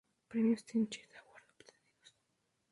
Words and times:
Premios 0.27 0.65
Teen 0.65 0.89
Choice 0.89 1.15
Awards 1.21 1.51
obtenidos. 1.51 2.15